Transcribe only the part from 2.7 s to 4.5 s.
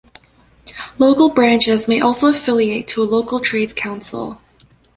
to a local trades council.